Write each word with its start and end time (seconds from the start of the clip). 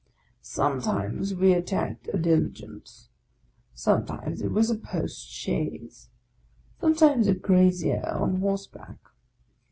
Sometimes 0.41 1.35
we 1.35 1.53
attacked 1.53 2.07
a 2.07 2.17
Dili 2.17 2.51
gence, 2.51 3.09
sometimes 3.75 4.41
it 4.41 4.47
was 4.51 4.71
a 4.71 4.75
post 4.75 5.29
chaise, 5.29 6.09
sometimes 6.79 7.27
a 7.27 7.35
grazier 7.35 8.01
on 8.09 8.37
horseback. 8.37 8.97